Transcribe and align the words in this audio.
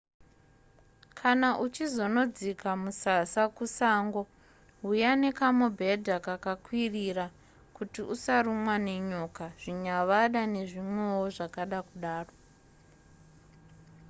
kana 1.19 1.49
uchizonodzika 1.65 2.69
musasa 2.83 3.43
kusango 3.57 4.21
huya 4.81 5.11
nekamubhedha 5.21 6.15
kakakwirira 6.25 7.25
kuti 7.77 8.01
usarumwa 8.13 8.75
nenyoka 8.87 9.45
zvinyavada 9.61 10.41
nezvimwewo 10.53 11.25
zvakada 11.35 11.79
kudaro 11.87 12.33